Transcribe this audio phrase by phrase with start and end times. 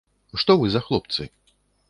[0.43, 1.29] Што вы за хлопцы?